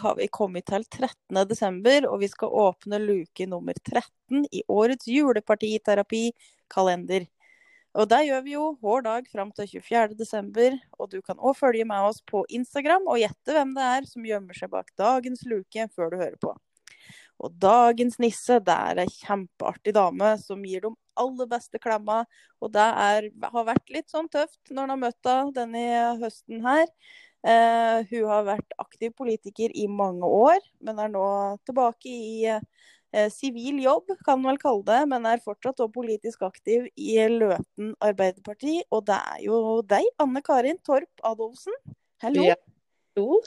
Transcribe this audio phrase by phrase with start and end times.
[0.00, 1.48] har vi kommet til 13.
[1.48, 7.22] desember, og vi skal åpne luke nummer 13 i årets julepartiterapi-kalender.
[7.98, 10.14] Og det gjør vi jo hver dag fram til 24.
[10.18, 14.02] desember, og du kan òg følge med oss på Instagram og gjette hvem det er
[14.06, 16.54] som gjemmer seg bak dagens luke før du hører på.
[17.40, 22.22] Og dagens nisse, det er ei kjempeartig dame som gir de aller beste klemma.
[22.60, 25.84] Og det er, har vært litt sånn tøft når en har møtt henne denne
[26.20, 26.86] høsten her.
[27.40, 31.24] Eh, hun har vært aktiv politiker i mange år, men er nå
[31.64, 35.00] tilbake i eh, sivil jobb, kan man vel kalle det.
[35.12, 38.80] Men er fortsatt også politisk aktiv i Løten Arbeiderparti.
[38.92, 41.76] Og det er jo deg, Anne Karin Torp Adolfsen.
[42.24, 42.44] Hallo.
[42.50, 42.58] Ja.
[43.18, 43.40] Jo.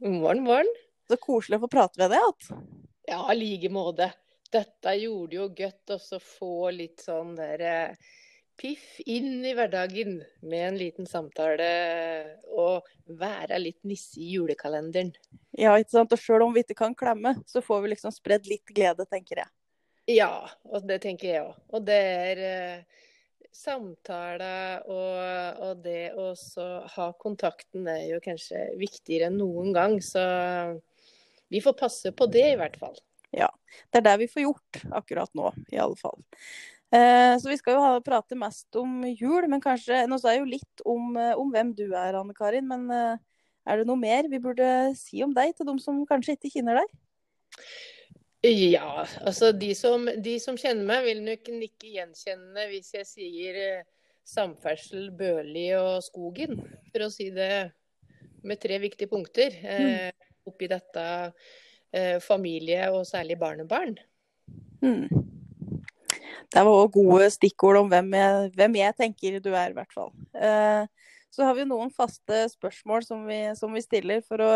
[0.00, 0.72] Morgen, morgen.
[1.06, 2.62] Så koselig å få prate med deg igjen.
[3.06, 4.10] Ja, i like måte.
[4.52, 8.14] Dette gjorde jo godt å få litt sånn der eh,
[8.56, 11.68] piff inn i hverdagen med en liten samtale
[12.52, 15.12] og være litt nisse i julekalenderen.
[15.56, 16.14] Ja, ikke sant.
[16.14, 19.44] Og sjøl om vi ikke kan klemme, så får vi liksom spredd litt glede, tenker
[19.44, 19.52] jeg.
[20.16, 21.56] Ja, og det tenker jeg òg.
[21.74, 23.02] Og det er eh,
[23.56, 24.52] samtale
[24.86, 26.30] og, og det å
[26.94, 29.98] ha kontakten er jo kanskje viktigere enn noen gang.
[30.04, 30.22] Så
[31.52, 32.96] vi får passe på det, i hvert fall.
[33.34, 33.50] Ja.
[33.90, 36.22] Det er det vi får gjort akkurat nå, i alle fall.
[36.94, 40.44] Eh, så vi skal jo ha, prate mest om jul, men kanskje Nå sa jeg
[40.44, 42.68] jo litt om, eh, om hvem du er, Anne Karin.
[42.70, 43.18] Men eh,
[43.66, 46.82] er det noe mer vi burde si om deg, til de som kanskje ikke kjenner
[46.82, 46.96] deg?
[48.46, 53.58] Ja, altså de som, de som kjenner meg, vil nok ikke gjenkjenne hvis jeg sier
[54.26, 56.58] samferdsel, Bøli og skogen,
[56.92, 57.72] for å si det
[58.46, 59.54] med tre viktige punkter.
[59.66, 60.10] Eh,
[60.46, 61.06] oppi dette
[61.90, 63.96] eh, familie og særlig barnebarn.
[64.84, 65.25] Mm.
[66.52, 69.94] Det var òg gode stikkord om hvem jeg, hvem jeg, tenker du er, i hvert
[69.94, 70.12] fall.
[70.34, 70.86] Eh,
[71.34, 74.52] så har vi noen faste spørsmål som vi, som vi, stiller for å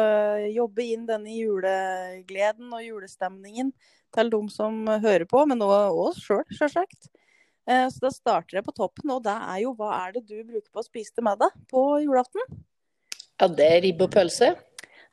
[0.48, 3.72] jobbe inn denne julegleden og julestemningen
[4.14, 7.10] til de som hører på, men òg oss sjøl, sjølsagt.
[7.68, 10.38] Eh, så da starter jeg på toppen, og det er jo hva er det du
[10.38, 12.62] bruker på å spise til middag på julaften?
[13.40, 14.54] Ja, det er ribbe og pølse.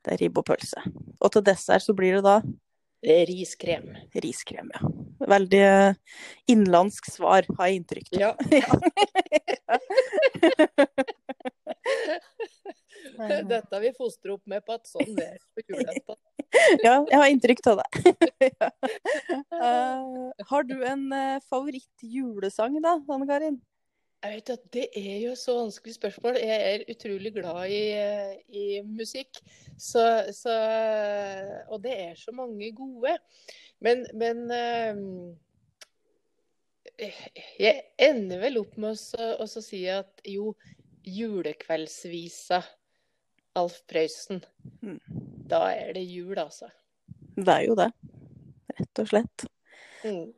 [0.03, 0.81] Det er ribbe og pølse.
[1.19, 2.40] Og til dessert så blir det da
[3.07, 3.85] Riskrem.
[4.23, 4.79] Riskrem, ja.
[5.28, 5.95] Veldig
[6.51, 8.19] innlandsk svar, har jeg inntrykk av.
[8.19, 8.31] Ja.
[13.51, 16.17] Dette vi fostrer opp med på at sånn det er på julaften.
[16.85, 17.90] ja, jeg har inntrykk av det.
[19.53, 20.03] uh,
[20.51, 23.57] har du en uh, favoritt-julesang da, Anne Karin?
[24.23, 26.39] Jeg vet at Det er jo så vanskelig spørsmål.
[26.41, 27.81] Jeg er utrolig glad i,
[28.50, 29.39] i musikk.
[29.78, 30.55] Så, så,
[31.69, 33.17] og det er så mange gode.
[33.79, 34.97] Men, men uh,
[37.59, 40.55] jeg ender vel opp med å, å si at jo,
[41.05, 42.63] julekveldsvisa
[43.57, 44.41] Alf Prøysen.
[44.81, 44.99] Mm.
[45.49, 46.69] Da er det jul, altså.
[47.38, 47.91] Det er jo det.
[48.78, 49.45] Rett og slett.
[50.03, 50.34] Mm.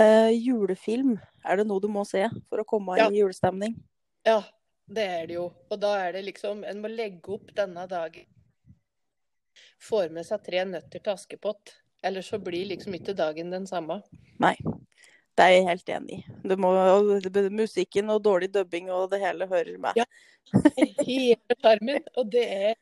[0.00, 3.08] Eh, julefilm, er det noe du må se for å komme ja.
[3.10, 3.76] i julestemning?
[4.24, 4.40] Ja,
[4.86, 5.48] det er det jo.
[5.70, 8.26] Og da er det liksom En må legge opp denne dagen.
[9.84, 11.76] Får med seg tre nøtter til Askepott.
[12.04, 14.00] Ellers så blir liksom ikke dagen den samme.
[14.40, 14.56] Nei.
[15.34, 16.56] Det er jeg helt enig i.
[16.62, 16.70] Må,
[17.50, 19.98] musikken og dårlig dubbing og det hele hører med.
[19.98, 20.04] Ja,
[21.08, 22.04] hele sjarmen.
[22.14, 22.76] Og det er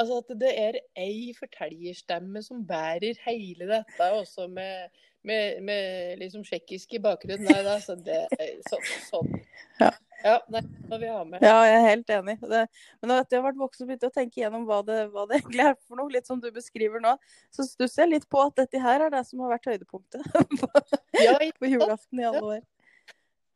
[0.00, 4.90] altså at det er ei fortellerstemme som bærer hele dette, også med
[5.22, 7.46] med, med liksom tsjekkisk i bakgrunnen.
[7.46, 8.24] Nei da, så det
[8.68, 8.88] sånn.
[9.08, 9.36] sånn.
[9.78, 9.90] Ja.
[10.24, 10.34] ja.
[10.52, 11.44] Nei, må vi ha med.
[11.44, 12.36] Ja, jeg er helt enig.
[12.40, 12.64] Det,
[13.02, 15.40] men etter jeg har vært voksen og begynt å tenke gjennom hva det, hva det,
[15.40, 17.14] egentlig er for noe, litt som du beskriver nå,
[17.54, 20.26] så stusser jeg litt på at dette her er det som har vært høydepunktet
[21.26, 22.62] ja, på julaften i alle år.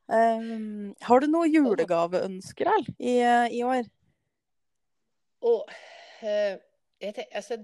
[0.06, 3.18] Um, har du noen julegaveønsker i,
[3.58, 3.88] i år?
[5.42, 5.66] Oh,
[6.22, 6.54] uh,
[7.00, 7.58] tenker, altså,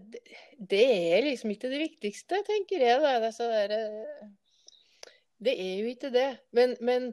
[0.70, 0.84] det
[1.14, 3.00] er liksom ikke det viktigste, tenker jeg.
[3.00, 3.12] Da.
[3.20, 4.26] Det, der, eh,
[5.44, 6.28] det er jo ikke det.
[6.52, 7.12] Men, men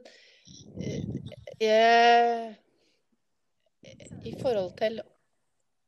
[0.80, 1.02] eh,
[1.60, 2.54] jeg,
[4.24, 5.00] I forhold til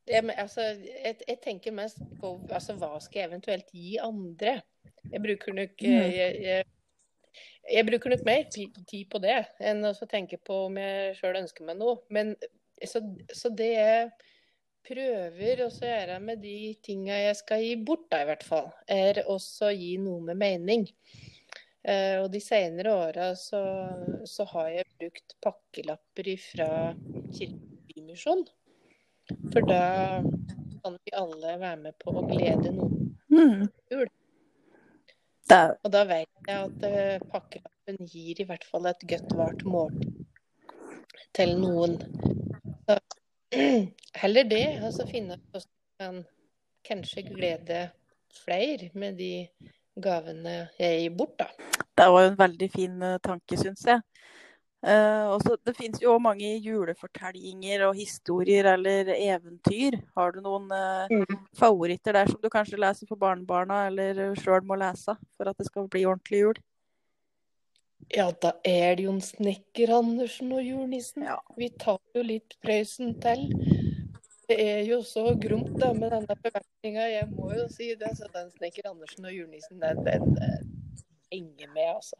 [0.09, 0.61] jeg, altså,
[1.05, 4.61] jeg, jeg, tenker mest på altså, hva skal jeg eventuelt gi andre.
[5.13, 5.93] Jeg bruker nok mm.
[6.17, 6.65] jeg,
[7.71, 11.69] jeg bruker nok mer tid på det enn å tenke på om jeg sjøl ønsker
[11.69, 12.01] meg noe.
[12.11, 12.35] Men
[12.89, 13.03] så,
[13.35, 14.11] så det er
[14.87, 18.71] prøver også å gjøre med de tinga jeg skal gi bort, da, i hvert fall,
[18.91, 20.89] er også å gi noe med mening.
[21.83, 23.61] Eh, og de senere åra så,
[24.29, 26.69] så, har jeg brukt pakkelapper fra
[27.35, 28.45] Kirkens Bymisjon.
[29.53, 29.85] For da
[30.83, 33.65] kan vi alle være med på å glede noen mm.
[33.93, 34.11] jul.
[35.53, 40.23] Og da vet jeg at uh, pakkelappen gir i hvert fall et godt vart måltid
[41.37, 41.99] til noen.
[42.87, 42.97] Så
[44.23, 44.65] Heller det.
[44.83, 45.69] Altså finne ut hvordan
[46.01, 46.25] man
[46.87, 47.85] kanskje glede
[48.45, 49.49] flere med de
[50.03, 51.49] gavene jeg gir bort, da.
[51.93, 54.01] Det var jo en veldig fin uh, tanke, syns jeg.
[54.83, 60.01] Uh, også, det finnes jo mange julefortellinger og historier eller eventyr.
[60.17, 61.37] Har du noen uh, mm.
[61.59, 65.69] favoritter der som du kanskje leser for barnebarna, eller sjøl må lese for at det
[65.69, 66.63] skal bli ordentlig jul?
[68.11, 71.25] Ja, da er det jo en Snekker Andersen og julenissen.
[71.29, 71.39] Ja.
[71.57, 73.47] Vi tar jo litt Prøysen til.
[74.51, 78.11] Det er jo så gromt da med denne forventninga, jeg må jo si det.
[78.19, 80.73] Så den Snekker Andersen og julenissen, den, den,
[81.33, 82.17] henger med, altså.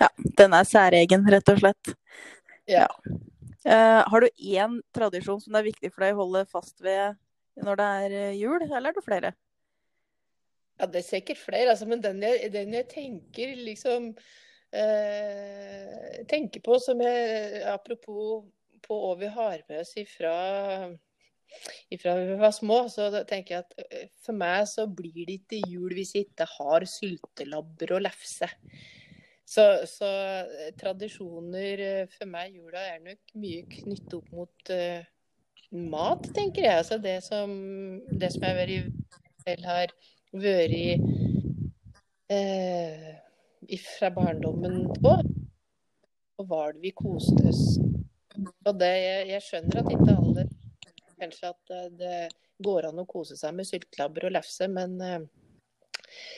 [0.00, 0.08] Ja,
[0.40, 1.92] den er særegen, rett og slett.
[2.70, 2.88] Ja.
[3.62, 7.14] Uh, har du én tradisjon som det er viktig for deg å holde fast ved
[7.62, 9.30] når det er eh, jul, eller er det flere?
[10.80, 14.08] Ja, det er sikkert flere, altså, men den jeg, den jeg tenker liksom
[14.74, 18.44] uh, tenker på som jeg Apropos
[18.82, 20.34] på hva vi har med oss ifra
[21.92, 23.74] ifra vi var små, så tenker jeg at
[24.24, 28.48] for meg så blir det ikke jul hvis jeg ikke har syltelabber og lefse.
[29.52, 30.08] Så, så,
[30.80, 35.02] tradisjoner for meg jula er nok mye knyttet opp mot uh,
[35.72, 36.78] mat, tenker jeg.
[36.78, 37.52] Altså det som,
[38.08, 38.86] det som jeg
[39.44, 39.92] selv har
[40.32, 41.04] vært
[42.32, 43.12] uh,
[43.82, 45.14] fra barndommen på.
[46.40, 47.78] Og var det vi koste oss.
[48.66, 50.46] Og det, jeg, jeg skjønner at ikke alle
[51.22, 52.16] kanskje at eh, det
[52.62, 55.20] går an å kose seg med syltelabber og lefse, men eh,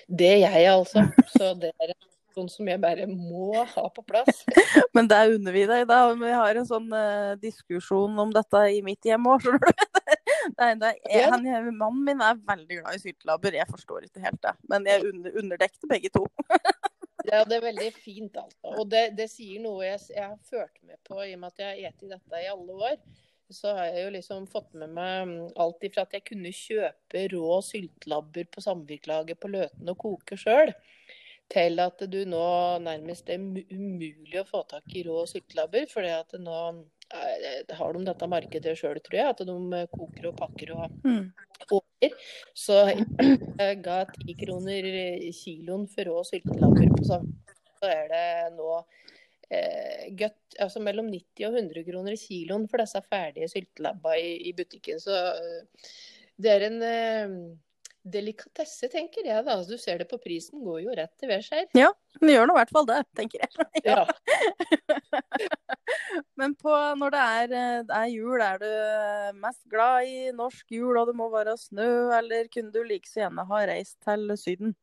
[0.08, 1.06] det er jeg altså.
[1.32, 1.94] Så det er
[2.34, 4.42] noe som jeg bare må ha på plass.
[4.94, 5.98] Men det unner vi deg, da.
[6.18, 9.90] Vi har en sånn uh, diskusjon om dette i mitt hjem òg, skjønner du.
[10.60, 11.46] Er, det er, han,
[11.78, 13.54] mannen min er veldig glad i syltelabber.
[13.56, 14.52] Jeg forstår ikke helt det.
[14.70, 16.26] Men jeg under, underdekte begge to.
[17.34, 18.72] ja, det er veldig fint, altså.
[18.78, 21.64] Og det, det sier noe jeg, jeg, har ført med på i og med at
[21.64, 22.98] jeg har spist dette i alle år
[23.52, 27.26] så har jeg jo liksom fått med meg mm, alt ifra at jeg kunne kjøpe
[27.34, 30.72] rå syltelabber på samvirkelaget på Løten og koke sjøl,
[31.52, 32.46] til at du nå
[32.84, 35.84] nærmest er umulig å få tak i rå syltelabber.
[35.92, 36.60] For nå
[37.12, 39.34] eh, har de dette markedet sjøl, tror jeg.
[39.34, 41.26] At de koker og pakker og mm.
[42.56, 44.88] Så jeg ga ti kroner
[45.36, 46.92] kiloen for rå syltelapper.
[47.04, 48.70] Så er det nå
[49.52, 54.54] eh, gøtt, altså mellom 90 og 100 kroner kiloen for disse ferdige syltelabba i, i
[54.56, 55.02] butikken.
[55.02, 55.92] Så eh,
[56.40, 57.36] det er en eh,
[58.04, 59.44] delikatesse, tenker jeg.
[59.46, 59.56] da.
[59.56, 61.66] Altså, du ser det på prisen, går jo rett til værs her.
[61.76, 61.90] Ja,
[62.20, 63.50] den gjør nå i hvert fall det, tenker jeg.
[63.90, 64.04] ja.
[66.38, 66.70] Men på,
[67.00, 71.10] når det er, eh, det er, jul, er du mest glad i norsk jul, og
[71.10, 74.74] det må være snø, eller kunne du like så gjerne ha reist til Syden?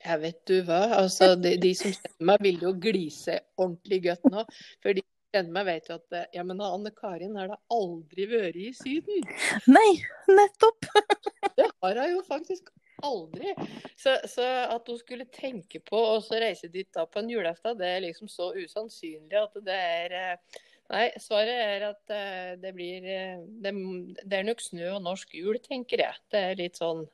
[0.00, 4.30] Jeg vet du hva, altså de, de som kjenner meg, vil jo glise ordentlig godt
[4.32, 4.44] nå.
[4.80, 8.28] For de som kjenner meg, vet jo at ja, men Anne Karin har da aldri
[8.30, 9.28] vært i Syden.
[9.68, 9.90] Nei,
[10.30, 10.88] nettopp.
[11.58, 12.72] det har hun jo faktisk
[13.02, 13.54] aldri.
[13.96, 17.94] Så, så, at hun skulle tenke på å reise dit da på en julaften, det
[17.94, 20.58] er liksom så usannsynlig at det er eh,
[20.90, 23.70] Nei, svaret er at eh, det blir eh, det,
[24.26, 26.18] det er nok snø og norsk jul, tenker jeg.
[26.32, 27.06] Det er litt sånn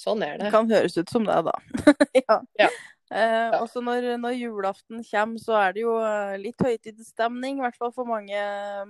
[0.00, 0.48] Sånn er det.
[0.48, 1.52] Det kan høres ut som det, da.
[2.24, 2.38] ja.
[2.58, 2.68] ja.
[3.12, 5.92] Eh, også når, når, julaften kommer, så er det jo
[6.40, 8.40] litt høytidsstemning, i hvert fall for mange.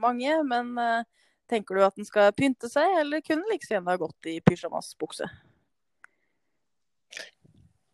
[0.00, 4.00] mange men eh, tenker du at den skal pynte seg, eller kunne like gjerne ha
[4.00, 5.28] gått i pysjamasbukse?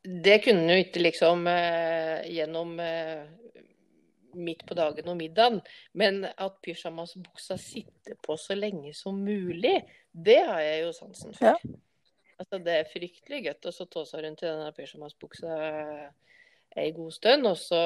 [0.08, 3.26] Det kunne den jo ikke liksom eh, gjennom eh,
[4.38, 5.58] midt på dagen og middagen.
[5.98, 11.58] Men at pysjamasbuksa sitter på så lenge som mulig, det har jeg jo sansen for.
[11.58, 11.76] Ja.
[12.38, 15.58] Altså, det er fryktelig godt å ta seg rundt i denne pysjamasbuksa
[16.78, 17.48] ei god stund.
[17.50, 17.80] Også,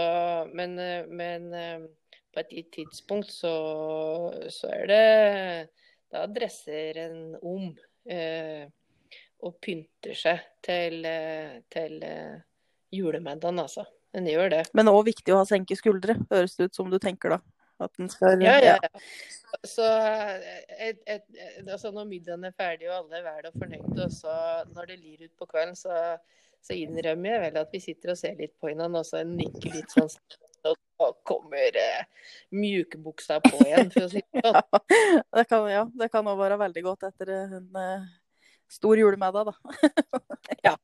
[0.52, 0.76] men,
[1.08, 1.48] men,
[2.32, 3.54] på et tidspunkt så,
[4.48, 5.02] så, er det
[6.12, 7.70] Da dresser en om
[8.08, 8.66] eh,
[9.42, 11.02] og pynter seg til,
[11.72, 11.96] til
[12.94, 13.82] julemiddagen, altså.
[14.14, 14.60] En gjør det.
[14.76, 17.40] Men òg viktig å ha senke skuldre, høres det ut som du tenker da.
[17.82, 18.76] At den skal Ja, ja.
[18.76, 19.00] ja.
[19.68, 19.84] Så
[20.78, 21.26] et, et,
[21.66, 24.36] altså når middagen er ferdig og alle er vel og fornøyde, og så
[24.72, 26.16] når det lir ut på kvelden, så,
[26.62, 29.76] så, innrømmer jeg vel at vi sitter og ser litt på hverandre og så nikker
[29.76, 30.12] litt sånn.
[31.00, 32.04] Og kommer eh,
[32.54, 34.58] mjukebuksa på igjen, for å si det sånn.
[34.60, 38.10] Ja, det kan, ja, det kan også være veldig godt etter en eh,
[38.70, 39.80] stor julemiddag, da.
[40.68, 40.76] ja.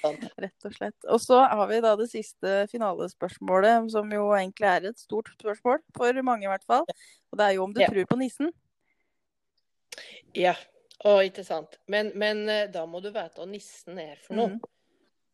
[0.00, 0.96] Rett og slett.
[1.12, 5.82] Og så har vi da det siste finalespørsmålet, som jo egentlig er et stort spørsmål
[5.96, 6.86] for mange, i hvert fall.
[7.32, 7.90] Og det er jo om du ja.
[7.90, 8.52] tror på nissen.
[10.36, 10.54] Ja,
[11.08, 11.78] og ikke sant.
[11.90, 14.54] Men, men, eh, da må du vite hva nissen er for noe.
[14.56, 14.60] Mm.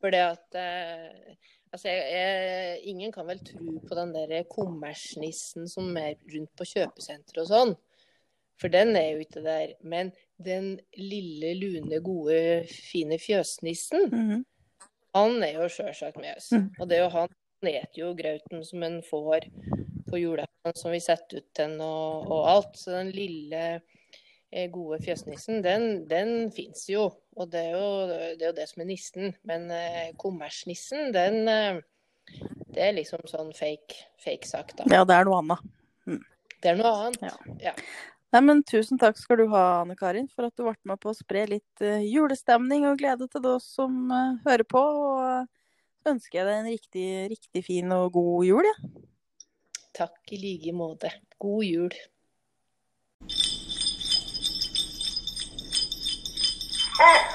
[0.02, 5.66] For det at eh, Altså, jeg, jeg, ingen kan vel tro på den der kommersnissen
[5.68, 7.72] som er rundt på kjøpesenter og sånn.
[8.56, 9.74] For den er jo ikke der.
[9.84, 10.08] Men
[10.40, 12.38] den lille, lune, gode,
[12.72, 14.44] fine fjøsnissen, Mhm.
[15.16, 16.48] han er jo sjølsagt med oss.
[16.52, 16.70] Mm.
[16.80, 17.28] Og det er jo han
[17.68, 19.46] eter jo grauten som en får
[20.08, 22.76] på julaften, som vi setter ut den og, og alt.
[22.80, 23.82] Så den lille,
[24.52, 27.10] eh, gode fjøsnissen, den, den fins jo.
[27.36, 29.32] Og det er jo, det er jo det som er nissen.
[29.48, 31.80] Men eh, kommersnissen, den eh,
[32.72, 34.86] Det er liksom sånn fake, fake sak, da.
[34.92, 35.72] Ja, det er noe annet.
[36.62, 37.22] Det er noe annet.
[37.22, 37.36] Ja.
[37.70, 37.74] Ja.
[38.34, 41.12] Nei, men Tusen takk skal du ha, Anne Karin, for at du ble med på
[41.12, 44.82] å spre litt uh, julestemning og glede til oss som uh, hører på.
[44.82, 45.46] Og
[46.02, 48.90] så ønsker jeg deg en riktig, riktig fin og god jul, jeg.
[48.90, 49.06] Ja.
[49.96, 51.08] Takk i like måte.
[51.40, 51.94] God jul.
[56.98, 57.25] Ho,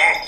[0.00, 0.27] Oh.